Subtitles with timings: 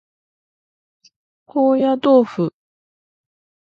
[1.45, 2.51] 高野豆腐